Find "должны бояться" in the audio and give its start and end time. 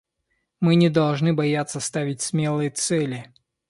0.89-1.79